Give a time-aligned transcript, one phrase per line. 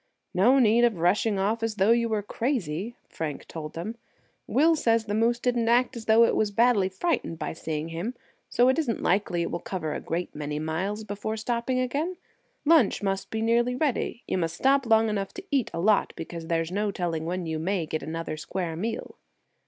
[0.33, 3.97] "No need of rushing off as though you were crazy," Frank told them.
[4.47, 8.15] "Will says the moose didn't act as though it was badly frightened by seeing him,
[8.49, 12.15] so it isn't likely it will cover a great many miles before stopping again.
[12.65, 14.23] Lunch must be nearly ready.
[14.27, 17.59] You must stop long enough to eat a lot, because there's no telling when you
[17.59, 19.13] may get another square meal."